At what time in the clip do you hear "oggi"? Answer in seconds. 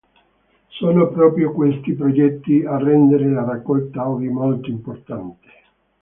4.09-4.29